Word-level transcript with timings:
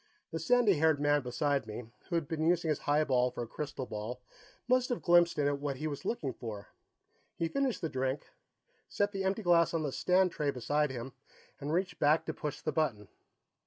The 0.31 0.39
sandy 0.39 0.79
haired 0.79 0.99
man 0.99 1.21
beside 1.21 1.67
me, 1.67 1.83
who 2.09 2.15
had 2.15 2.27
been 2.27 2.43
using 2.43 2.69
his 2.69 2.79
highball 2.79 3.29
for 3.29 3.43
a 3.43 3.47
crystal 3.47 3.85
ball, 3.85 4.19
must 4.67 4.89
have 4.89 5.03
glimpsed 5.03 5.37
in 5.37 5.45
it 5.47 5.59
what 5.59 5.75
he 5.77 5.85
was 5.85 6.05
looking 6.05 6.33
for. 6.33 6.69
He 7.35 7.47
finished 7.47 7.81
the 7.81 7.87
drink, 7.87 8.31
set 8.89 9.11
the 9.11 9.23
empty 9.23 9.43
glass 9.43 9.75
on 9.75 9.83
the 9.83 9.91
stand 9.91 10.31
tray 10.31 10.49
beside 10.49 10.89
him, 10.89 11.13
and 11.59 11.71
reached 11.71 11.99
back 11.99 12.25
to 12.25 12.33
push 12.33 12.61
the 12.61 12.71
button. 12.71 13.09